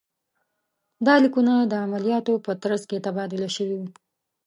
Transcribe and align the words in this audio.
دا 1.05 1.15
لیکونه 1.23 1.53
د 1.71 1.73
عملیاتو 1.85 2.33
په 2.45 2.51
ترڅ 2.63 2.81
کې 2.89 3.03
تبادله 3.05 3.47
شوي 3.55 3.75
وو. 3.79 3.87